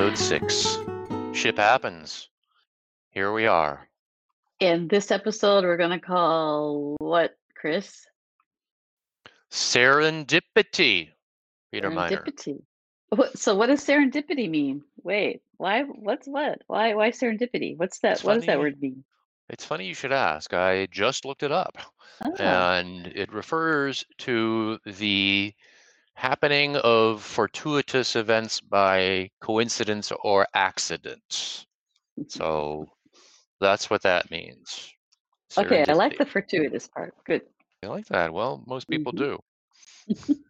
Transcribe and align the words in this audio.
episode 0.00 0.16
six. 0.16 0.78
Ship 1.34 1.58
happens. 1.58 2.30
Here 3.10 3.34
we 3.34 3.46
are. 3.46 3.86
In 4.58 4.88
this 4.88 5.10
episode, 5.10 5.64
we're 5.64 5.76
going 5.76 5.90
to 5.90 5.98
call 5.98 6.96
what, 7.00 7.36
Chris? 7.54 8.06
Serendipity. 9.50 11.10
Peter. 11.70 11.90
Serendipity. 11.90 12.62
So, 13.34 13.54
what 13.54 13.66
does 13.66 13.84
serendipity 13.84 14.48
mean? 14.48 14.84
Wait, 15.02 15.42
why? 15.58 15.82
What's 15.82 16.26
what? 16.26 16.62
Why? 16.66 16.94
Why 16.94 17.10
serendipity? 17.10 17.76
What's 17.76 17.98
that? 17.98 18.12
It's 18.12 18.24
what 18.24 18.36
does 18.36 18.46
that 18.46 18.58
word 18.58 18.80
mean? 18.80 19.04
It's 19.50 19.66
funny 19.66 19.86
you 19.86 19.94
should 19.94 20.12
ask. 20.12 20.54
I 20.54 20.86
just 20.86 21.26
looked 21.26 21.42
it 21.42 21.52
up, 21.52 21.76
Oh, 22.24 22.34
and 22.38 23.06
it 23.08 23.30
refers 23.34 24.06
to 24.18 24.78
the 24.86 25.52
happening 26.20 26.76
of 26.76 27.22
fortuitous 27.22 28.14
events 28.14 28.60
by 28.60 29.30
coincidence 29.40 30.12
or 30.22 30.46
accident. 30.54 31.66
So 32.28 32.86
that's 33.60 33.88
what 33.88 34.02
that 34.02 34.30
means. 34.30 34.92
okay. 35.56 35.84
I 35.88 35.94
like 35.94 36.18
the 36.18 36.26
fortuitous 36.26 36.88
part. 36.88 37.14
Good. 37.24 37.42
I 37.82 37.86
like 37.86 38.06
that. 38.08 38.32
Well, 38.32 38.62
most 38.66 38.86
people 38.88 39.12
Mhm. 39.12 39.18
do. 39.18 39.38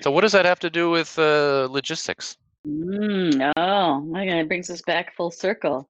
So 0.00 0.10
what 0.12 0.20
does 0.22 0.32
that 0.32 0.44
have 0.44 0.60
to 0.60 0.70
do 0.70 0.90
with 0.90 1.18
uh, 1.18 1.66
logistics? 1.70 2.36
Mm, 2.66 3.52
oh, 3.56 4.00
my 4.00 4.24
God, 4.26 4.36
it 4.38 4.48
brings 4.48 4.70
us 4.70 4.80
back 4.82 5.14
full 5.16 5.30
circle. 5.30 5.88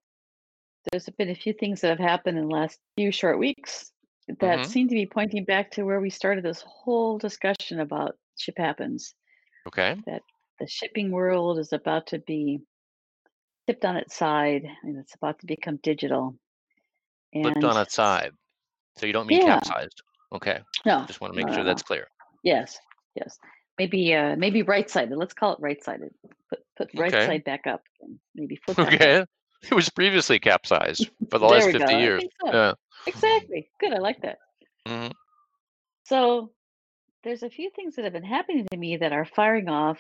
There's 0.91 1.09
been 1.19 1.29
a 1.29 1.35
few 1.35 1.53
things 1.53 1.81
that 1.83 1.91
have 1.91 1.99
happened 1.99 2.39
in 2.39 2.49
the 2.49 2.55
last 2.55 2.79
few 2.97 3.13
short 3.13 3.39
weeks 3.39 3.93
that 4.41 4.61
Mhm. 4.61 4.67
seem 4.67 4.89
to 4.89 4.95
be 4.95 5.07
pointing 5.07 5.45
back 5.45 5.71
to 5.73 5.85
where 5.85 6.01
we 6.01 6.11
started 6.11 6.43
this 6.45 6.63
whole 6.63 7.19
discussion 7.19 7.81
about 7.81 8.17
ship 8.41 8.55
happens. 8.59 9.15
Okay. 9.67 9.97
That 10.07 10.23
the 10.59 10.67
shipping 10.67 11.11
world 11.11 11.59
is 11.59 11.73
about 11.73 12.09
to 12.09 12.19
be 12.19 12.61
tipped 13.67 13.85
on 13.85 13.97
its 13.97 14.17
side 14.17 14.65
and 14.83 14.99
it's 14.99 15.15
about 15.15 15.39
to 15.41 15.47
become 15.47 15.79
digital. 15.83 16.35
Flipped 17.33 17.65
on 17.65 17.77
its 17.77 17.95
side. 17.95 18.33
So 18.97 19.07
you 19.07 19.13
don't 19.13 19.27
mean 19.27 19.39
Yeah. 19.41 19.61
capsized. 19.61 20.03
Okay. 20.33 20.61
no, 20.87 21.05
Just 21.07 21.21
want 21.21 21.33
to 21.33 21.37
make 21.37 21.47
no, 21.47 21.55
sure 21.55 21.65
no. 21.65 21.71
that's 21.71 21.83
clear. 21.83 22.09
Yes, 22.43 22.79
yes. 23.15 23.39
Maybe 23.79 24.15
uh 24.15 24.37
maybe 24.37 24.63
right 24.63 24.89
sided. 24.91 25.17
Let's 25.17 25.35
call 25.35 25.53
it 25.53 25.61
right 25.61 25.83
sided. 25.83 26.11
Put 26.49 26.61
put 26.77 26.89
right 26.95 27.13
Okay. 27.13 27.27
side 27.27 27.45
back 27.45 27.67
up 27.67 27.83
and 28.01 28.19
maybe 28.35 28.57
flip 28.65 28.77
back 28.77 28.87
up. 28.95 28.95
Okay. 28.95 29.25
It 29.63 29.75
was 29.75 29.89
previously 29.91 30.39
capsized 30.39 31.11
for 31.31 31.39
the 31.39 31.47
last 31.47 31.71
50 31.71 31.95
go. 31.95 31.99
Years. 31.99 32.23
so. 32.45 32.53
Yeah. 32.53 32.73
Exactly. 33.07 33.71
Good. 33.81 33.93
I 33.93 33.99
like 33.99 34.21
that. 34.23 34.39
hmm 34.87 35.09
So 36.05 36.51
there's 37.25 37.43
a 37.43 37.51
few 37.51 37.71
things 37.71 37.97
that 37.97 38.05
have 38.05 38.13
been 38.13 38.25
happening 38.25 38.67
to 38.71 38.77
me 38.77 38.97
that 38.97 39.13
are 39.13 39.25
firing 39.25 39.69
off. 39.69 39.99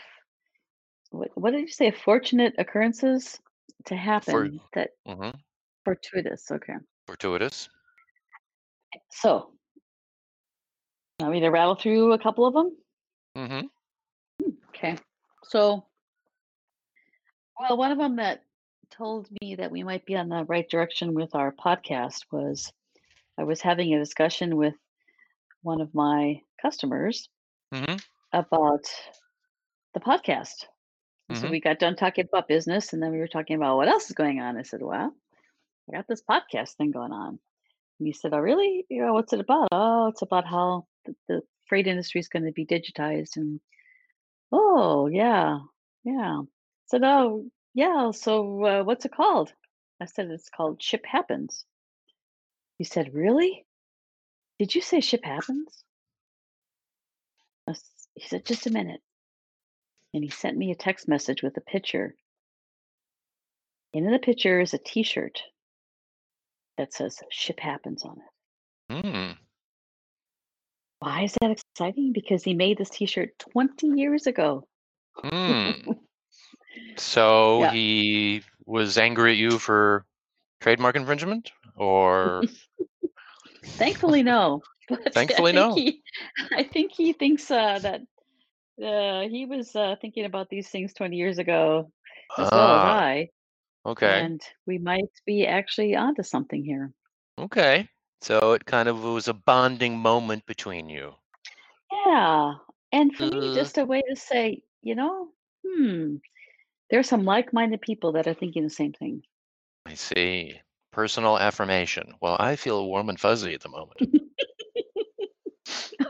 What, 1.11 1.31
what 1.35 1.53
did 1.53 1.61
you 1.61 1.69
say? 1.69 1.91
Fortunate 1.91 2.55
occurrences 2.59 3.41
to 3.87 3.97
happen 3.97 4.61
that 4.75 4.91
hmm 5.07 5.31
fortuitous. 5.85 6.51
Okay. 6.51 6.75
Fortuitous. 7.07 7.69
So 9.11 9.53
want 11.21 11.33
me 11.33 11.41
to 11.41 11.49
rattle 11.49 11.75
through 11.75 12.13
a 12.13 12.19
couple 12.19 12.47
of 12.47 12.55
them? 12.55 12.77
hmm 13.35 13.67
Okay. 14.69 14.97
So, 15.45 15.85
well, 17.59 17.77
one 17.77 17.91
of 17.91 17.99
them 17.99 18.17
that 18.17 18.45
told 18.91 19.29
me 19.43 19.57
that 19.57 19.71
we 19.71 19.83
might 19.83 20.07
be 20.07 20.15
on 20.15 20.29
the 20.29 20.45
right 20.45 20.69
direction 20.69 21.15
with 21.15 21.35
our 21.35 21.53
podcast 21.53 22.27
was 22.31 22.73
I 23.37 23.45
was 23.45 23.61
having 23.61 23.93
a 23.93 23.99
discussion 23.99 24.57
with 24.57 24.75
one 25.69 25.83
of 25.83 25.95
my 25.95 26.41
customers 26.63 27.29
hmm 27.73 27.97
about 28.33 28.85
the 29.95 30.01
podcast. 30.01 30.67
And 31.29 31.39
So 31.39 31.49
we 31.49 31.61
got 31.61 31.79
done 31.79 31.97
talking 31.97 32.25
about 32.27 32.49
business, 32.49 32.93
and 32.93 33.03
then 33.03 33.13
we 33.13 33.19
were 33.19 33.35
talking 33.37 33.57
about 33.57 33.77
what 33.77 33.89
else 33.89 34.09
is 34.09 34.17
going 34.17 34.41
on. 34.41 34.57
I 34.57 34.63
said, 34.63 34.81
"Well, 34.83 35.15
I 35.87 35.97
got 35.97 36.07
this 36.09 36.23
podcast 36.23 36.73
thing 36.77 36.91
going 36.91 37.13
on." 37.13 37.39
And 37.99 38.07
he 38.09 38.13
said, 38.15 38.33
"Oh, 38.33 38.39
really? 38.39 38.87
You 38.89 39.03
know, 39.03 39.13
what's 39.13 39.35
it 39.35 39.41
about?" 39.41 39.69
"Oh, 39.71 40.09
it's 40.09 40.23
about 40.23 40.47
how 40.47 40.87
the, 41.05 41.15
the 41.29 41.43
freight 41.69 41.87
industry 41.87 42.21
is 42.21 42.29
going 42.33 42.47
to 42.47 42.53
be 42.61 42.65
digitized." 42.65 43.37
And 43.37 43.61
oh, 44.51 45.07
yeah, 45.07 45.59
yeah. 46.05 46.41
I 46.41 46.47
said, 46.87 47.05
"Oh, 47.05 47.45
yeah. 47.75 48.11
So 48.13 48.65
uh, 48.65 48.83
what's 48.85 49.05
it 49.05 49.13
called?" 49.13 49.53
I 50.01 50.07
said, 50.07 50.31
"It's 50.31 50.49
called 50.49 50.83
Ship 50.83 51.05
Happens." 51.05 51.67
He 52.79 52.85
said, 52.85 53.13
"Really? 53.13 53.67
Did 54.59 54.75
you 54.75 54.81
say 54.81 55.01
Ship 55.01 55.25
Happens?" 55.25 55.85
He 58.15 58.27
said, 58.27 58.45
"Just 58.45 58.67
a 58.67 58.71
minute." 58.71 59.01
And 60.13 60.25
he 60.25 60.31
sent 60.31 60.57
me 60.57 60.73
a 60.73 60.75
text 60.75 61.07
message 61.07 61.43
with 61.43 61.57
a 61.57 61.61
picture. 61.61 62.17
And 63.95 64.05
in 64.05 64.11
the 64.13 64.19
picture 64.19 64.61
is 64.61 64.75
a 64.75 64.79
T-shirt 64.79 65.41
that 66.77 66.93
says 66.93 67.21
"Ship 67.31 67.59
Happens" 67.61 68.03
on 68.03 68.19
it. 68.19 69.05
Mm. 69.05 69.37
Why 70.99 71.23
is 71.25 71.37
that 71.41 71.53
exciting? 71.53 72.13
Because 72.13 72.43
he 72.43 72.55
made 72.55 72.79
this 72.79 72.91
T-shirt 72.91 73.39
20 73.39 73.87
years 73.89 74.27
ago. 74.27 74.67
Mm. 75.19 75.99
So 76.97 77.61
Yeah. 77.61 77.71
he 77.71 78.43
was 78.67 78.99
angry 78.99 79.33
at 79.33 79.39
you 79.39 79.59
for 79.59 80.05
trademark 80.61 80.97
infringement, 80.97 81.53
or 81.77 82.43
Thankfully, 83.79 84.23
no. 84.23 84.63
But 84.89 85.15
Thankfully, 85.15 85.53
I 85.53 85.55
no. 85.55 85.75
He, 85.75 86.03
I 86.55 86.63
think 86.65 86.93
he 86.93 87.13
thinks 87.13 87.51
uh, 87.51 87.79
that 87.81 88.01
uh, 88.83 89.29
he 89.29 89.47
was 89.47 89.75
uh, 89.77 89.97
thinking 90.01 90.25
about 90.25 90.49
these 90.49 90.69
things 90.69 90.93
20 90.95 91.17
years 91.17 91.39
ago 91.39 91.91
as 92.39 92.53
well 92.55 92.73
as 92.73 92.85
Ah, 92.85 92.93
I, 93.09 93.29
okay, 93.87 94.27
and 94.27 94.41
we 94.67 94.79
might 94.79 95.11
be 95.27 95.47
actually 95.47 95.97
onto 95.97 96.23
something 96.23 96.65
here. 96.65 96.93
okay. 97.39 97.89
So 98.21 98.53
it 98.53 98.65
kind 98.67 98.89
of 98.89 99.03
was 99.03 99.29
a 99.29 99.35
bonding 99.35 99.99
moment 99.99 100.47
between 100.47 100.89
you. 100.89 101.15
Yeah, 102.07 102.55
and 102.93 103.15
for 103.15 103.27
me, 103.27 103.51
Uh, 103.51 103.53
just 103.53 103.79
a 103.79 103.85
way 103.85 104.03
to 104.09 104.17
say, 104.17 104.63
you 104.83 104.95
know, 104.95 105.29
hmm, 105.67 106.17
there's 106.91 107.09
some 107.09 107.25
like-minded 107.25 107.81
people 107.81 108.13
that 108.13 108.27
are 108.27 108.35
thinking 108.35 108.63
the 108.65 108.71
same 108.71 108.93
thing. 108.93 109.23
I 109.87 109.95
see. 109.95 110.61
Personal 110.99 111.39
affirmation. 111.39 112.15
Well, 112.21 112.37
I 112.41 112.57
feel 112.57 112.85
warm 112.89 113.09
and 113.09 113.21
fuzzy 113.21 113.55
at 113.55 113.61
the 113.61 113.69
moment. 113.69 114.01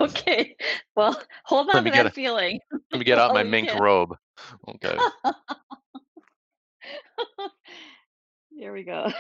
Okay, 0.01 0.57
well, 0.97 1.21
hold 1.45 1.69
on 1.69 1.85
to 1.85 1.91
that 1.91 2.07
a- 2.07 2.11
feeling. 2.11 2.59
Let 2.93 2.99
me 3.01 3.05
get 3.05 3.19
out 3.19 3.33
while 3.33 3.35
my 3.35 3.43
mink 3.43 3.69
can. 3.69 3.83
robe. 3.83 4.17
Okay. 4.67 4.97
Here 8.51 8.73
we 8.73 8.83
go. 8.85 9.11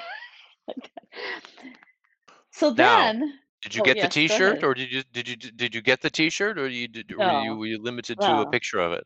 so 2.50 2.70
Now, 2.72 3.12
then, 3.12 3.34
Did 3.60 3.74
you 3.74 3.82
oh 3.82 3.84
get 3.84 4.00
the 4.00 4.06
yes, 4.06 4.14
go 4.26 4.38
T-shirt, 4.38 4.62
or 4.64 4.72
did 4.74 4.90
you 4.90 5.02
did 5.12 5.28
you 5.28 5.36
did 5.36 5.74
you 5.74 5.82
get 5.82 6.00
the 6.00 6.08
T-shirt, 6.10 6.58
or 6.58 6.68
you 6.68 6.88
did 6.88 7.14
were 7.14 7.30
you 7.30 7.56
were 7.56 7.66
you 7.66 7.82
limited 7.82 8.20
to 8.22 8.40
a 8.40 8.46
picture 8.46 8.78
of 8.80 8.92
it? 8.92 9.04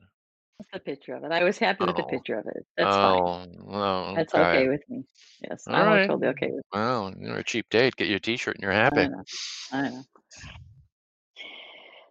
The 0.73 0.81
picture 0.81 1.15
of 1.15 1.25
it. 1.25 1.33
I 1.33 1.43
was 1.45 1.59
happy 1.59 1.85
with 1.85 1.97
the 1.97 2.03
Oh, 2.03 2.09
picture 2.09 2.39
of 2.39 2.47
it. 2.47 2.67
That's 2.77 2.95
fine. 2.95 3.19
oh, 3.19 3.47
well, 3.65 4.15
That's 4.15 4.35
okay. 4.35 4.43
okay 4.43 4.69
with 4.69 4.83
me. 4.89 5.05
Yes, 5.49 5.65
All 5.67 5.75
I'm 5.75 5.87
right. 5.87 6.07
totally 6.07 6.29
okay 6.29 6.51
with. 6.51 6.65
Well, 6.73 7.13
you're 7.19 7.39
a 7.39 7.45
cheap 7.45 7.69
date. 7.71 7.97
Get 7.97 8.09
your 8.09 8.19
T-shirt 8.19 8.57
and 8.57 8.63
you're 8.63 8.73
I 8.73 8.75
happy. 8.75 9.09
know. 9.09 9.25
I 9.73 9.83
know. 9.91 10.03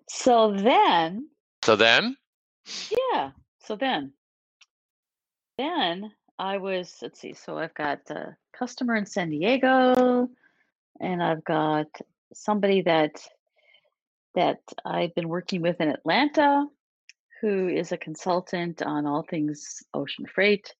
So 0.10 0.52
then, 0.52 1.30
So 1.64 1.76
then, 1.76 2.18
yeah. 3.14 3.32
So 3.64 3.76
then, 3.76 4.12
then 5.58 6.12
I 6.38 6.58
was. 6.58 6.96
Let's 7.02 7.20
see. 7.20 7.34
So 7.34 7.58
I've 7.58 7.74
got 7.76 8.10
a 8.10 8.36
customer 8.54 8.96
in 8.96 9.06
San 9.06 9.30
Diego, 9.30 10.30
and 11.00 11.24
I've 11.24 11.44
got 11.44 11.88
somebody 12.34 12.82
that 12.82 13.22
that 14.36 14.60
I've 14.86 15.14
been 15.16 15.30
working 15.30 15.62
with 15.62 15.80
in 15.82 15.90
Atlanta, 15.90 16.66
who 17.42 17.68
is 17.68 17.92
a 17.92 17.98
consultant 17.98 18.82
on 18.82 19.06
all 19.06 19.24
things 19.24 19.84
ocean 19.94 20.26
freight. 20.34 20.74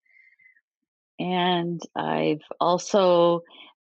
And 1.20 1.82
I've 1.96 2.44
also 2.60 3.42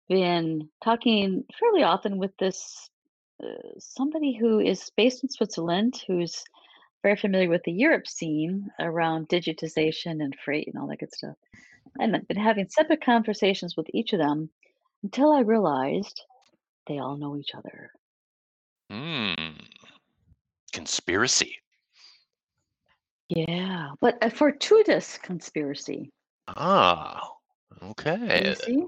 been 0.09 0.69
talking 0.83 1.45
fairly 1.59 1.83
often 1.83 2.19
with 2.19 2.37
this 2.39 2.91
uh, 3.43 3.47
somebody 3.79 4.33
who 4.35 4.61
is 4.61 4.91
based 4.97 5.23
in 5.23 5.29
Switzerland, 5.29 6.03
who's 6.07 6.45
very 7.03 7.17
familiar 7.17 7.49
with 7.49 7.63
the 7.65 7.73
Europe 7.73 8.07
scene 8.07 8.71
around 8.81 9.29
digitization 9.29 10.23
and 10.23 10.37
freight 10.45 10.69
and 10.69 10.81
all 10.81 10.89
that 10.89 11.01
good 11.01 11.13
stuff. 11.13 11.37
And 11.99 12.15
I've 12.15 12.29
been 12.29 12.37
having 12.37 12.69
separate 12.69 13.05
conversations 13.05 13.77
with 13.77 13.87
each 13.93 14.13
of 14.13 14.19
them 14.19 14.49
until 15.03 15.33
I 15.33 15.41
realized 15.41 16.23
they 16.87 16.99
all 16.99 17.17
know 17.17 17.37
each 17.37 17.55
other. 17.55 17.91
hmm, 18.91 19.35
conspiracy. 20.73 21.62
Yeah, 23.35 23.93
but 24.01 24.19
a 24.21 24.29
fortuitous 24.29 25.17
conspiracy. 25.17 26.11
Ah, 26.49 27.31
You 27.81 27.89
okay. 27.91 28.55
see? 28.55 28.85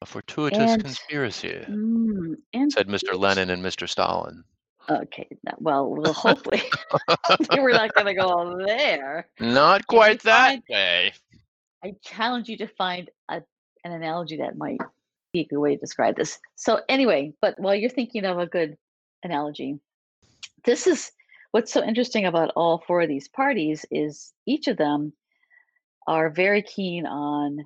A 0.00 0.06
fortuitous 0.06 0.72
And 0.72 0.82
conspiracy, 0.82 1.64
mm, 1.68 2.34
and 2.54 2.72
said 2.72 2.88
Mr. 2.88 3.12
each 3.12 3.18
Lenin 3.20 3.50
and 3.50 3.64
Mr. 3.64 3.88
Stalin. 3.88 4.42
okay, 4.90 5.28
no- 5.44 5.54
well, 5.58 5.90
well, 5.90 6.12
hopefully, 6.12 6.60
hopefully 7.24 7.60
we're 7.60 7.70
not 7.70 7.94
going 7.94 8.06
to 8.06 8.14
go 8.14 8.64
there. 8.66 9.28
Not 9.38 9.86
quite 9.86 10.20
that 10.24 10.48
find 10.48 10.62
way. 10.68 11.12
I 11.84 11.94
challenge 12.02 12.48
you 12.48 12.56
to 12.58 12.66
find 12.66 13.10
a, 13.28 13.42
an 13.84 13.92
analogy 13.92 14.38
that 14.38 14.56
might 14.56 14.80
be 15.32 15.40
a 15.40 15.44
good 15.46 15.58
way 15.60 15.74
to 15.76 15.80
describe 15.80 16.16
this. 16.16 16.40
So 16.56 16.80
anyway, 16.88 17.32
but 17.40 17.54
while 17.60 17.76
you're 17.76 17.90
thinking 17.90 18.24
of 18.24 18.38
a 18.40 18.46
good 18.46 18.76
analogy, 19.22 19.78
this 20.64 20.88
is 20.88 21.12
what's 21.52 21.72
so 21.72 21.84
interesting 21.84 22.26
about 22.26 22.50
all 22.56 22.82
four 22.86 23.02
of 23.02 23.08
these 23.08 23.28
parties 23.28 23.84
is 23.90 24.32
each 24.46 24.66
of 24.68 24.76
them 24.76 25.12
are 26.06 26.30
very 26.30 26.62
keen 26.62 27.06
on 27.06 27.58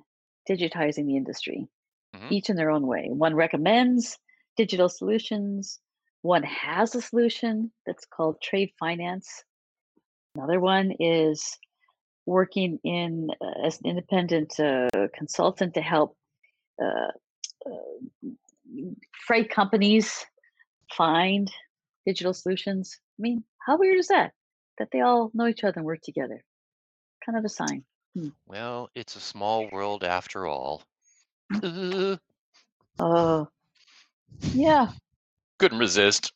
digitizing 0.47 1.07
the 1.07 1.17
industry, 1.17 1.67
Mhm. 2.13 2.31
each 2.31 2.49
in 2.49 2.55
their 2.55 2.69
own 2.69 2.85
way. 2.85 3.07
One 3.09 3.35
recommends 3.35 4.17
digital 4.55 4.89
solutions, 4.89 5.79
one 6.21 6.43
has 6.43 6.95
a 6.95 7.01
solution 7.01 7.71
that's 7.85 8.05
called 8.05 8.41
trade 8.41 8.71
finance. 8.79 9.43
Another 10.35 10.59
one 10.59 10.91
is 10.99 11.57
working 12.25 12.79
in 12.83 13.29
uh, 13.41 13.65
as 13.65 13.79
an 13.79 13.89
independent 13.89 14.59
uh, 14.59 14.89
consultant 15.13 15.73
to 15.73 15.81
help 15.81 16.17
uh, 16.81 17.11
uh, 17.65 17.71
freight 19.25 19.49
companies 19.49 20.25
find 20.93 21.49
digital 22.05 22.33
solutions. 22.33 22.99
I 23.17 23.21
mean, 23.21 23.43
how 23.65 23.77
weird 23.77 23.97
is 23.97 24.07
that? 24.09 24.33
That 24.77 24.89
they 24.91 25.01
all 25.01 25.31
know 25.33 25.47
each 25.47 25.63
other 25.63 25.77
and 25.77 25.85
work 25.85 26.01
together. 26.01 26.43
Kind 27.25 27.37
of 27.37 27.45
a 27.45 27.49
sign. 27.49 27.83
Well, 28.47 28.89
it's 28.95 29.15
a 29.15 29.19
small 29.19 29.67
world 29.71 30.03
after 30.03 30.45
all. 30.45 30.83
Uh, 31.63 32.17
Oh, 32.99 33.47
yeah, 34.53 34.87
couldn't 35.59 35.77
resist. 35.77 36.33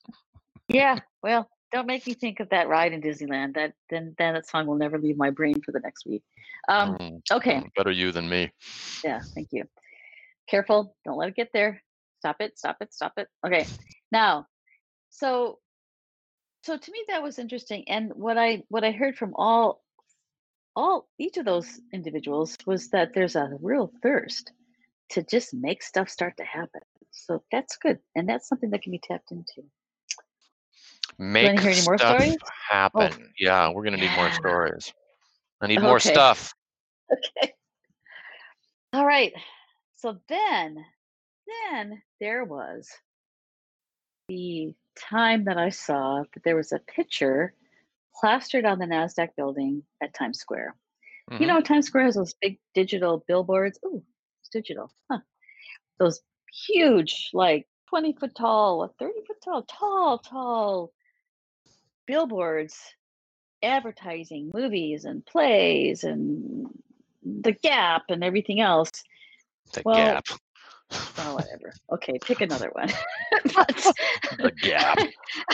yeah. 0.70 1.00
Well, 1.24 1.50
don't 1.72 1.88
make 1.88 2.06
me 2.06 2.14
think 2.14 2.40
of 2.40 2.50
that 2.50 2.68
ride 2.68 2.94
in 2.94 3.02
Disneyland. 3.02 3.56
That 3.56 3.74
then 3.90 4.14
then 4.20 4.36
that 4.36 4.48
song 4.48 4.68
will 4.68 4.76
never 4.76 5.00
leave 5.00 5.18
my 5.18 5.32
brain 5.32 5.60
for 5.62 5.72
the 5.72 5.80
next 5.80 6.06
week. 6.06 6.22
Um, 6.70 6.98
Mm, 6.98 7.22
okay. 7.32 7.56
mm, 7.56 7.74
Better 7.76 7.90
you 7.92 8.12
than 8.12 8.30
me. 8.30 8.52
Yeah, 9.04 9.22
thank 9.34 9.48
you. 9.52 9.64
Careful, 10.48 10.96
don't 11.04 11.18
let 11.18 11.30
it 11.30 11.36
get 11.36 11.50
there. 11.52 11.82
Stop 12.20 12.38
it, 12.42 12.60
stop 12.60 12.78
it, 12.82 12.94
stop 12.94 13.14
it. 13.18 13.28
Okay. 13.44 13.66
Now, 14.12 14.46
so 15.10 15.58
so 16.62 16.78
to 16.78 16.92
me 16.92 17.04
that 17.08 17.24
was 17.24 17.40
interesting 17.40 17.84
and 17.88 18.12
what 18.14 18.38
I 18.38 18.64
what 18.70 18.84
I 18.84 18.92
heard 18.92 19.18
from 19.18 19.34
all 19.36 19.82
all 20.76 21.10
each 21.20 21.38
of 21.38 21.46
those 21.46 21.80
individuals 21.94 22.58
was 22.66 22.90
that 22.90 23.14
there's 23.14 23.36
a 23.36 23.52
real 23.62 23.92
thirst 24.02 24.52
to 25.10 25.24
just 25.24 25.54
make 25.54 25.84
stuff 25.84 26.10
start 26.10 26.38
to 26.38 26.44
happen. 26.44 26.82
So 27.12 27.44
that's 27.52 27.76
good. 27.78 28.00
And 28.16 28.28
that's 28.28 28.48
something 28.48 28.70
that 28.72 28.82
can 28.82 28.92
be 28.92 29.02
tapped 29.04 29.32
into. 29.32 29.68
Make 31.20 31.60
hear 31.60 31.72
any 31.72 31.82
more 31.82 31.98
stuff 31.98 32.18
stories? 32.18 32.38
Oh, 32.42 32.50
happen. 32.70 33.34
Yeah, 33.38 33.70
we're 33.72 33.84
gonna 33.84 33.98
need 33.98 34.16
more 34.16 34.32
stories. 34.32 34.94
I 35.62 35.68
need 35.68 35.82
more 35.82 36.00
stuff. 36.00 36.54
Okay. 37.12 37.54
All 38.94 39.06
right. 39.06 39.34
So 39.98 40.18
then, 40.30 40.78
then 41.46 42.02
there 42.22 42.46
was 42.46 42.88
the 44.30 44.74
time 44.96 45.46
that 45.46 45.58
I 45.58 45.70
saw 45.70 46.24
that 46.34 46.44
there 46.44 46.56
was 46.56 46.72
a 46.72 46.80
picture 46.80 47.54
plastered 48.20 48.66
on 48.66 48.80
the 48.80 48.86
NASDAQ 48.86 49.30
building 49.36 49.84
at 50.02 50.14
Times 50.14 50.40
Square. 50.40 50.76
You 51.32 51.40
Mhm. 51.40 51.48
know, 51.48 51.62
Times 51.62 51.88
Square 51.88 52.06
has 52.06 52.16
those 52.16 52.34
big 52.42 52.60
digital 52.74 53.24
billboards. 53.28 53.80
Ooh, 53.86 54.04
it's 54.42 54.50
digital. 54.50 54.92
Huh. 55.10 55.20
Those 55.98 56.22
huge, 56.52 57.30
like 57.34 57.68
20 57.88 58.14
foot 58.14 58.36
tall, 58.36 58.80
what, 58.80 58.98
30 58.98 59.22
foot 59.26 59.42
tall, 59.42 59.64
tall, 59.64 60.18
tall 60.20 60.94
billboards 62.06 62.78
advertising 63.64 64.52
movies 64.54 65.06
and 65.06 65.26
plays 65.26 66.04
and 66.04 66.68
the 67.24 67.52
Gap 67.54 68.04
and 68.10 68.24
everything 68.24 68.60
else. 68.60 68.92
The 69.74 69.84
Well, 69.86 69.96
gap. 69.96 70.26
Oh, 70.92 71.36
whatever. 71.36 71.74
Okay, 71.94 72.20
pick 72.24 72.42
another 72.42 72.70
one. 72.74 72.90
but, 73.56 73.88
The 74.38 74.52
gap. 74.62 74.98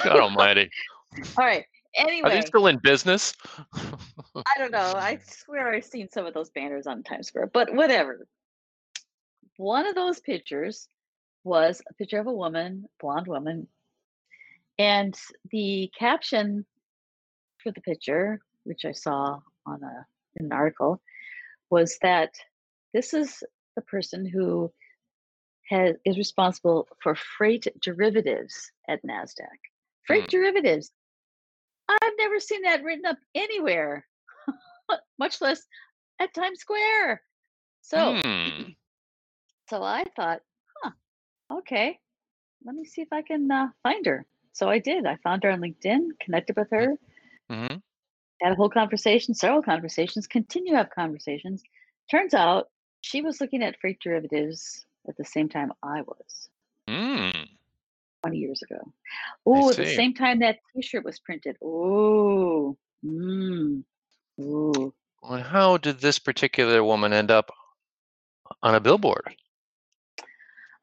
God 0.04 0.20
almighty. 0.20 0.70
all 1.38 1.46
right. 1.46 1.66
Anyway, 1.96 2.30
Are 2.30 2.34
they 2.34 2.42
still 2.42 2.68
in 2.68 2.78
business? 2.78 3.34
I 3.74 4.60
don't 4.60 4.72
know. 4.72 4.94
I 4.96 5.20
swear 5.28 5.74
I've 5.74 5.86
seen 5.86 6.10
some 6.10 6.26
of 6.26 6.34
those 6.34 6.50
banners 6.52 6.86
on 6.86 7.04
Times 7.04 7.28
Square, 7.28 7.52
but 7.54 7.74
whatever. 7.74 8.28
One 9.58 9.88
of 9.88 9.96
those 9.96 10.20
pictures 10.20 10.88
was 11.44 11.82
a 11.90 11.94
picture 11.96 12.20
of 12.20 12.28
a 12.28 12.34
woman, 12.34 12.86
blonde 13.00 13.26
woman, 13.26 13.68
and 14.78 15.18
the 15.52 15.92
caption 15.98 16.66
for 17.64 17.72
the 17.72 17.82
picture, 17.82 18.40
which 18.64 18.86
I 18.86 18.92
saw 18.92 19.40
on 19.66 19.82
a 19.84 20.06
in 20.40 20.46
an 20.46 20.52
article, 20.52 21.02
was 21.72 21.98
that 22.04 22.34
this 22.94 23.14
is 23.14 23.44
the 23.76 23.82
person 23.82 24.26
who 24.26 24.72
has 25.70 25.96
is 26.06 26.18
responsible 26.18 26.88
for 27.02 27.16
freight 27.16 27.68
derivatives 27.82 28.72
at 28.88 29.04
Nasdaq. 29.04 29.58
Freight 30.06 30.24
Hmm. 30.24 30.38
derivatives. 30.38 30.92
I've 31.90 32.14
never 32.18 32.40
seen 32.40 32.64
that 32.64 32.84
written 32.84 33.06
up 33.06 33.18
anywhere, 33.36 34.06
much 35.20 35.42
less 35.42 35.66
at 36.20 36.34
Times 36.34 36.60
Square. 36.60 37.22
So, 37.82 38.16
Hmm. 38.24 38.72
so 39.70 39.84
I 39.84 40.04
thought, 40.16 40.42
huh, 40.84 40.92
okay, 41.52 42.00
let 42.66 42.76
me 42.76 42.84
see 42.86 43.02
if 43.02 43.12
I 43.12 43.22
can 43.22 43.50
uh, 43.52 43.68
find 43.84 44.06
her. 44.06 44.26
So 44.54 44.70
I 44.70 44.80
did. 44.80 45.06
I 45.06 45.18
found 45.18 45.44
her 45.44 45.52
on 45.52 45.62
LinkedIn, 45.62 46.20
connected 46.20 46.56
with 46.58 46.70
her, 46.72 46.98
hmm 47.50 47.78
had 48.42 48.52
a 48.52 48.56
whole 48.56 48.70
conversation, 48.70 49.34
several 49.34 49.62
conversations, 49.62 50.28
continue 50.28 50.72
to 50.72 50.78
have 50.78 50.90
conversations. 50.92 51.64
Turns 52.10 52.34
out 52.34 52.70
she 53.02 53.22
was 53.22 53.42
looking 53.42 53.64
at 53.64 53.80
freight 53.80 54.00
derivatives 54.00 54.86
at 55.10 55.18
the 55.18 55.26
same 55.26 55.50
time 55.50 55.72
I 55.84 56.02
was 56.02 56.50
Hmm. 56.88 57.30
20 58.24 58.38
years 58.38 58.62
ago. 58.62 58.94
Oh, 59.46 59.70
at 59.70 59.78
the 59.78 59.86
same 59.96 60.14
time 60.14 60.40
that 60.40 60.60
t-shirt 60.74 61.04
was 61.04 61.20
printed. 61.20 61.58
Oh, 61.64 62.78
mm, 63.06 63.84
ooh. 64.40 64.94
Well, 65.22 65.44
how 65.44 65.78
did 65.78 66.00
this 66.00 66.20
particular 66.20 66.84
woman 66.84 67.14
end 67.14 67.32
up 67.32 67.52
on 68.64 68.76
a 68.76 68.80
billboard? 68.80 69.36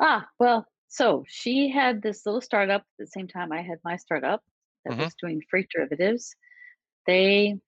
Ah, 0.00 0.29
well, 0.38 0.67
so 0.88 1.25
she 1.29 1.69
had 1.70 2.03
this 2.03 2.27
little 2.27 2.41
startup 2.41 2.82
at 2.82 2.87
the 2.99 3.06
same 3.06 3.29
time 3.29 3.53
I 3.53 3.62
had 3.62 3.79
my 3.85 3.97
startup 3.97 4.43
that 4.84 4.94
Mhm. 4.94 4.98
was 4.98 5.15
doing 5.15 5.41
freight 5.48 5.69
derivatives. 5.70 6.34
They 7.06 7.58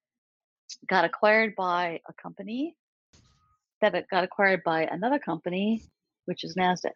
got 0.89 1.05
acquired 1.05 1.55
by 1.57 2.01
a 2.09 2.13
company 2.13 2.77
that 3.81 4.09
got 4.09 4.25
acquired 4.25 4.63
by 4.65 4.85
another 4.85 5.19
company, 5.19 5.85
which 6.27 6.45
is 6.45 6.55
NASDAQ. 6.57 6.93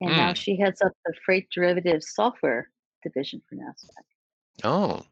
And 0.00 0.16
now 0.16 0.28
Hmm. 0.28 0.34
she 0.34 0.56
heads 0.56 0.82
up 0.82 0.92
the 1.04 1.14
freight 1.24 1.48
derivatives 1.54 2.12
software 2.14 2.70
division 3.02 3.42
for 3.48 3.56
NASDAQ. 3.56 4.64
Oh, 4.64 5.02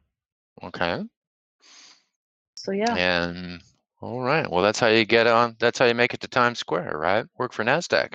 okay. 0.63 1.05
So 2.55 2.73
yeah, 2.73 2.97
And 2.97 3.63
all 4.01 4.21
right. 4.21 4.51
Well, 4.51 4.63
that's 4.63 4.81
how 4.81 4.87
you 4.89 5.05
get 5.05 5.27
on. 5.27 5.57
That's 5.61 5.79
how 5.79 5.85
you 5.85 5.95
make 5.95 6.15
it 6.15 6.21
to 6.21 6.29
Times 6.29 6.59
Square, 6.59 6.97
right? 6.99 7.27
Work 7.39 7.53
for 7.53 7.65
NASDAQ. 7.65 8.15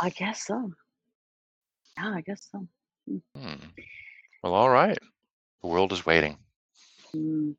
I 0.00 0.10
guess 0.10 0.44
so. 0.46 0.72
Yeah, 1.96 2.14
I 2.14 2.20
guess 2.20 2.48
so. 2.52 2.66
Hmm. 3.34 3.54
Well, 4.42 4.54
all 4.54 4.70
right. 4.70 4.98
The 5.62 5.68
world 5.68 5.92
is 5.92 6.06
waiting. 6.06 6.38
Mm. 7.14 7.56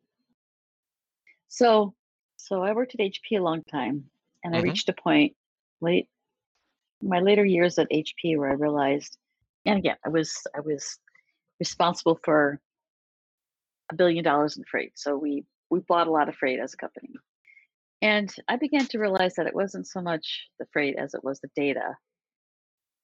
So, 1.50 1.94
so 2.38 2.64
I 2.64 2.72
worked 2.74 2.94
at 2.94 3.02
HP 3.02 3.38
a 3.38 3.44
long 3.44 3.64
time, 3.64 4.10
and 4.44 4.56
I 4.56 4.60
Mhm. 4.60 4.64
reached 4.64 4.88
a 4.90 4.94
point 4.94 5.36
late 5.82 6.08
my 7.02 7.20
later 7.20 7.46
years 7.46 7.78
at 7.78 7.90
HP 7.92 8.38
where 8.38 8.50
I 8.50 8.54
realized, 8.54 9.18
and 9.66 9.80
again, 9.80 9.98
I 10.06 10.10
was 10.10 10.36
I 10.56 10.60
was 10.62 10.98
responsible 11.60 12.20
for 12.24 12.60
a 13.92 13.96
billion 13.96 14.24
dollars 14.24 14.58
in 14.58 14.64
freight. 14.64 14.94
So 14.96 15.18
we 15.18 15.46
we 15.70 15.80
bought 15.80 16.08
a 16.08 16.12
lot 16.12 16.30
of 16.30 16.36
freight 16.36 16.60
as 16.60 16.74
a 16.74 16.78
company, 16.78 17.14
and 18.02 18.34
I 18.48 18.58
began 18.58 18.86
to 18.88 19.00
realize 19.00 19.36
that 19.36 19.48
it 19.48 19.56
wasn't 19.56 19.88
so 19.88 20.02
much 20.02 20.48
the 20.60 20.68
freight 20.72 20.96
as 20.98 21.14
it 21.14 21.24
was 21.24 21.40
the 21.40 21.50
data 21.56 21.96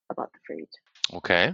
about 0.09 0.31
the 0.33 0.39
freight. 0.45 0.69
Okay. 1.13 1.53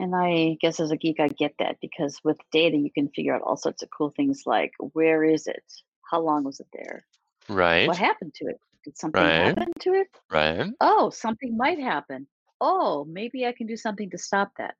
And 0.00 0.14
I 0.14 0.56
guess 0.60 0.78
as 0.78 0.92
a 0.92 0.96
geek, 0.96 1.18
I 1.18 1.26
get 1.26 1.54
that 1.58 1.76
because 1.80 2.20
with 2.22 2.38
data, 2.52 2.76
you 2.76 2.90
can 2.90 3.08
figure 3.08 3.34
out 3.34 3.42
all 3.42 3.56
sorts 3.56 3.82
of 3.82 3.90
cool 3.90 4.12
things 4.16 4.42
like 4.46 4.72
where 4.92 5.24
is 5.24 5.48
it? 5.48 5.64
How 6.08 6.20
long 6.20 6.44
was 6.44 6.60
it 6.60 6.68
there? 6.72 7.04
Right. 7.48 7.88
What 7.88 7.96
happened 7.96 8.34
to 8.34 8.46
it? 8.46 8.60
Did 8.88 8.96
something 8.96 9.22
Right. 9.22 9.48
happen 9.48 9.70
to 9.80 9.92
it? 9.92 10.08
Right. 10.30 10.70
Oh, 10.80 11.10
something 11.10 11.58
might 11.58 11.78
happen. 11.78 12.26
Oh, 12.58 13.04
maybe 13.04 13.44
I 13.44 13.52
can 13.52 13.66
do 13.66 13.76
something 13.76 14.08
to 14.08 14.16
stop 14.16 14.50
that. 14.56 14.76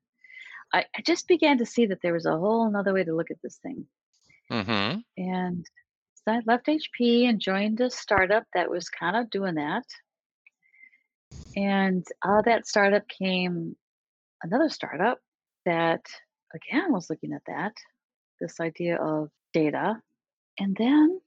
I, 0.73 0.85
I 0.97 1.01
just 1.05 1.27
began 1.27 1.59
to 1.59 1.65
see 1.67 1.85
that 1.85 1.99
there 2.01 2.13
was 2.13 2.25
a 2.25 2.35
whole 2.35 2.65
another 2.65 2.91
way 2.91 3.03
to 3.03 3.15
look 3.15 3.29
at 3.29 3.37
this 3.43 3.57
thing. 3.57 3.85
Mm-hmm. 4.51 5.01
And 5.17 5.63
so 6.15 6.31
I 6.31 6.41
left 6.47 6.65
HP 6.65 7.29
and 7.29 7.39
joined 7.39 7.81
a 7.81 7.91
startup 7.91 8.45
that 8.55 8.67
was 8.71 8.89
kind 8.89 9.15
of 9.15 9.29
doing 9.29 9.53
that. 9.55 9.85
And 11.55 12.03
out 12.25 12.39
of 12.39 12.45
that 12.45 12.65
startup 12.65 13.03
came 13.07 13.75
another 14.41 14.69
startup 14.69 15.19
that, 15.67 16.01
again, 16.55 16.91
was 16.91 17.11
looking 17.11 17.33
at 17.33 17.43
that 17.45 17.73
this 18.41 18.59
idea 18.59 18.95
of 18.97 19.29
data. 19.53 20.01
And 20.57 20.75
then 20.75 21.21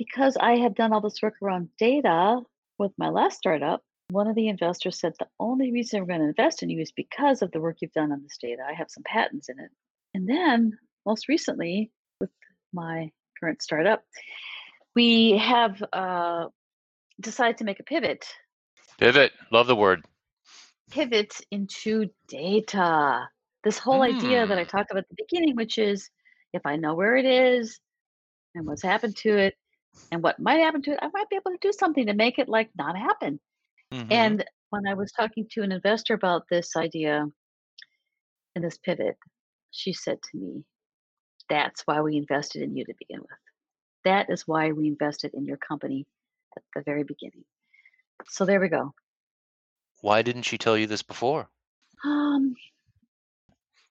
because 0.00 0.34
I 0.40 0.56
had 0.56 0.74
done 0.74 0.94
all 0.94 1.02
this 1.02 1.20
work 1.20 1.34
around 1.42 1.68
data 1.78 2.40
with 2.78 2.90
my 2.96 3.10
last 3.10 3.36
startup, 3.36 3.82
one 4.08 4.28
of 4.28 4.34
the 4.34 4.48
investors 4.48 4.98
said 4.98 5.12
the 5.18 5.28
only 5.38 5.72
reason 5.72 6.00
we're 6.00 6.06
going 6.06 6.20
to 6.20 6.28
invest 6.28 6.62
in 6.62 6.70
you 6.70 6.80
is 6.80 6.90
because 6.90 7.42
of 7.42 7.50
the 7.52 7.60
work 7.60 7.76
you've 7.80 7.92
done 7.92 8.10
on 8.10 8.22
this 8.22 8.38
data. 8.40 8.62
I 8.66 8.72
have 8.72 8.88
some 8.88 9.02
patents 9.04 9.50
in 9.50 9.60
it. 9.60 9.70
And 10.14 10.26
then, 10.26 10.72
most 11.04 11.28
recently, 11.28 11.90
with 12.18 12.30
my 12.72 13.10
current 13.38 13.60
startup, 13.60 14.02
we 14.96 15.36
have 15.36 15.82
uh, 15.92 16.46
decided 17.20 17.58
to 17.58 17.64
make 17.64 17.80
a 17.80 17.84
pivot. 17.84 18.24
Pivot. 18.98 19.32
Love 19.52 19.66
the 19.66 19.76
word. 19.76 20.02
Pivot 20.90 21.34
into 21.50 22.06
data. 22.26 23.28
This 23.64 23.78
whole 23.78 24.00
idea 24.00 24.46
that 24.46 24.56
I 24.58 24.64
Mm. 24.64 24.68
talked 24.68 24.90
about 24.92 25.02
at 25.02 25.08
the 25.10 25.24
beginning, 25.28 25.56
which 25.56 25.76
is 25.76 26.08
if 26.54 26.62
I 26.64 26.76
know 26.76 26.94
where 26.94 27.16
it 27.16 27.26
is 27.26 27.78
and 28.54 28.66
what's 28.66 28.82
happened 28.82 29.14
to 29.18 29.36
it 29.36 29.54
and 30.10 30.22
what 30.22 30.38
might 30.38 30.58
happen 30.58 30.82
to 30.82 30.92
it, 30.92 30.98
I 31.02 31.08
might 31.12 31.28
be 31.28 31.36
able 31.36 31.52
to 31.52 31.58
do 31.60 31.72
something 31.72 32.06
to 32.06 32.14
make 32.14 32.38
it 32.38 32.48
like 32.48 32.70
not 32.76 32.96
happen. 32.96 33.40
Mhm. 33.92 34.06
And 34.10 34.44
when 34.70 34.86
I 34.86 34.94
was 34.94 35.12
talking 35.12 35.46
to 35.52 35.62
an 35.62 35.72
investor 35.72 36.14
about 36.14 36.48
this 36.48 36.76
idea 36.76 37.26
and 38.54 38.64
this 38.64 38.78
pivot, 38.78 39.16
she 39.70 39.92
said 39.92 40.20
to 40.22 40.36
me, 40.38 40.64
That's 41.48 41.82
why 41.86 42.00
we 42.00 42.16
invested 42.16 42.62
in 42.62 42.76
you 42.76 42.84
to 42.84 42.94
begin 42.98 43.20
with. 43.20 43.38
That 44.04 44.30
is 44.30 44.46
why 44.46 44.70
we 44.72 44.86
invested 44.86 45.34
in 45.34 45.44
your 45.44 45.56
company 45.56 46.06
at 46.56 46.62
the 46.74 46.82
very 46.82 47.02
beginning. 47.02 47.44
So 48.28 48.44
there 48.44 48.60
we 48.60 48.68
go. 48.68 48.94
Why 50.00 50.22
didn't 50.22 50.42
she 50.42 50.58
tell 50.58 50.78
you 50.78 50.86
this 50.86 51.02
before? 51.02 51.48
Um, 52.04 52.54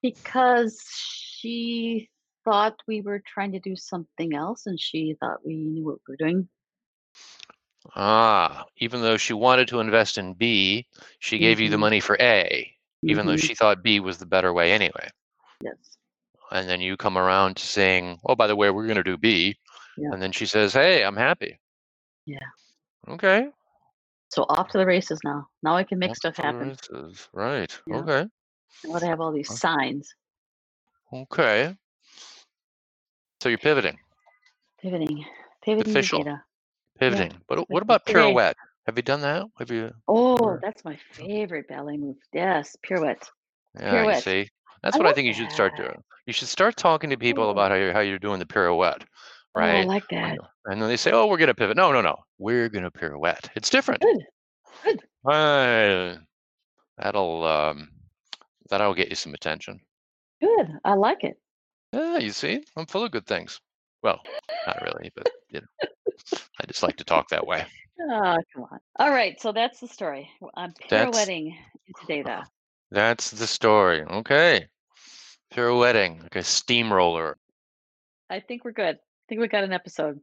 because 0.02 0.82
she 0.90 2.08
thought 2.44 2.76
we 2.86 3.00
were 3.00 3.22
trying 3.26 3.52
to 3.52 3.60
do 3.60 3.76
something 3.76 4.34
else 4.34 4.66
and 4.66 4.80
she 4.80 5.14
thought 5.20 5.44
we 5.44 5.54
knew 5.56 5.84
what 5.84 5.98
we 6.06 6.12
were 6.12 6.16
doing. 6.16 6.48
Ah, 7.96 8.66
even 8.76 9.00
though 9.00 9.16
she 9.16 9.32
wanted 9.32 9.68
to 9.68 9.80
invest 9.80 10.18
in 10.18 10.34
B, 10.34 10.86
she 11.18 11.38
gave 11.38 11.60
you 11.60 11.68
the 11.70 11.76
Mhm, 11.76 11.80
money 11.80 12.00
for 12.00 12.16
A, 12.20 12.76
even 13.02 13.26
though 13.26 13.34
mhm, 13.34 13.42
she 13.42 13.54
thought 13.54 13.82
B 13.82 14.00
was 14.00 14.18
the 14.18 14.26
better 14.26 14.52
way 14.52 14.72
anyway. 14.72 15.08
Yes. 15.62 15.96
And 16.52 16.68
then 16.68 16.80
you 16.80 16.96
come 16.96 17.16
around 17.16 17.56
to 17.56 17.66
saying, 17.66 18.20
"Oh, 18.24 18.34
by 18.36 18.46
the 18.46 18.56
way, 18.56 18.70
we're 18.70 18.86
going 18.86 18.96
to 18.96 19.02
do 19.02 19.16
B," 19.16 19.56
Yeah. 19.96 20.10
and 20.12 20.20
then 20.22 20.32
she 20.32 20.46
says, 20.46 20.74
"Hey, 20.74 21.02
I'm 21.04 21.16
happy." 21.16 21.58
Yeah. 22.26 22.38
Okay. 23.08 23.50
So 24.28 24.44
off 24.48 24.68
to 24.68 24.78
the 24.78 24.86
races 24.86 25.20
now. 25.24 25.48
Now 25.62 25.76
I 25.76 25.84
can 25.84 25.98
make 25.98 26.10
Off 26.10 26.16
stuff 26.18 26.36
happen. 26.36 26.76
races. 26.92 27.28
Right. 27.32 27.80
Yeah. 27.86 27.96
Okay. 27.96 28.28
Now 28.84 29.00
I 29.00 29.06
have 29.06 29.20
all 29.20 29.32
these 29.32 29.58
signs. 29.58 30.14
Okay. 31.12 31.76
So 33.40 33.48
you're 33.50 33.58
pivoting, 33.58 33.98
Pivoting. 34.82 35.24
Pivoting 35.64 35.92
official, 35.92 36.18
data. 36.24 36.42
Pivoting. 37.00 37.32
But 37.48 37.70
what 37.70 37.82
about 37.82 38.06
pirouette? 38.06 38.56
Have 38.86 38.96
you 38.96 39.02
done 39.02 39.20
that? 39.22 39.46
Have 39.58 39.70
you? 39.70 39.92
Oh, 40.08 40.58
that's 40.62 40.84
my 40.84 40.98
favorite 41.12 41.68
ballet 41.68 41.96
move. 41.98 42.16
Yes, 42.34 42.76
pirouette. 42.82 43.28
yeah, 43.80 44.02
you 44.04 44.14
Pirouette. 44.14 44.22
see, 44.22 44.48
that's 44.82 44.96
I 44.96 44.98
what 44.98 45.06
I 45.06 45.10
love 45.10 45.14
think 45.14 45.26
you 45.26 45.34
should 45.34 45.52
start 45.52 45.74
that. 45.74 45.76
doing. 45.76 46.02
You 46.26 46.32
should 46.32 46.48
start 46.48 46.76
talking 46.76 47.10
to 47.10 47.16
people 47.18 47.44
Oh, 47.44 47.50
about 47.50 47.70
how 47.72 47.76
you're, 47.78 47.92
how 47.92 48.00
you're 48.00 48.18
doing 48.18 48.38
the 48.40 48.46
pirouette, 48.46 49.04
oh, 49.56 49.70
I 49.70 49.82
right? 49.82 49.84
like 49.84 50.08
When 50.18 50.32
that. 50.32 50.38
And 50.66 50.82
then 50.82 50.88
they 50.88 50.96
say, 50.96 51.12
"Oh, 51.12 51.26
we're 51.26 51.38
going 51.38 51.48
to 51.48 51.54
pivot." 51.54 51.76
No, 51.76 51.92
no, 51.92 52.00
no. 52.02 52.16
We're 52.38 52.68
going 52.70 52.84
to 52.84 52.90
pirouette. 52.92 53.50
It's 53.56 53.70
different. 53.70 54.02
Good. 54.02 54.18
Good. 54.84 55.00
Uh, 55.26 56.16
that'll 56.98 57.44
um, 57.46 57.90
that'll 58.70 58.94
get 58.94 59.10
you 59.10 59.16
some 59.16 59.34
attention. 59.34 59.80
Good. 60.40 60.68
I 60.84 60.94
like 60.94 61.24
it. 61.24 61.38
Yeah, 61.92 62.18
you 62.18 62.30
see, 62.30 62.62
I'm 62.76 62.86
full 62.86 63.04
of 63.04 63.10
good 63.10 63.26
things. 63.26 63.60
Well, 64.02 64.20
not 64.66 64.80
really, 64.82 65.10
but 65.14 65.28
you 65.50 65.60
know, 65.60 66.38
I 66.60 66.66
just 66.66 66.82
like 66.82 66.96
to 66.96 67.04
talk 67.04 67.28
that 67.30 67.46
way. 67.46 67.66
Oh, 68.00 68.36
come 68.54 68.64
on. 68.70 68.78
All 68.98 69.10
right. 69.10 69.40
So 69.40 69.52
that's 69.52 69.80
the 69.80 69.88
story. 69.88 70.30
I'm 70.54 70.72
That's 70.88 71.18
pirouetting 71.18 71.54
into 71.86 72.06
data. 72.06 72.44
that's 72.90 73.30
the 73.30 73.46
story. 73.46 74.02
Okay, 74.02 74.66
pirouetting 75.52 76.22
like 76.22 76.36
a 76.36 76.42
steamroller. 76.42 77.36
I 78.30 78.40
think 78.40 78.64
we're 78.64 78.72
good. 78.72 78.96
I 78.96 79.24
think 79.28 79.40
we 79.40 79.48
got 79.48 79.64
an 79.64 79.72
episode. 79.72 80.20